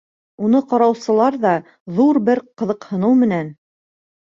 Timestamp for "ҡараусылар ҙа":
0.71-1.53